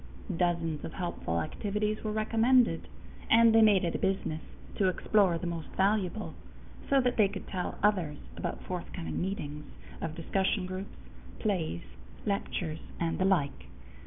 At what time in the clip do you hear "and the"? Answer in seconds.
12.99-13.25